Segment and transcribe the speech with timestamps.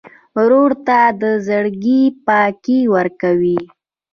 [0.37, 3.59] ورور ته د زړګي پاکي ورکوې.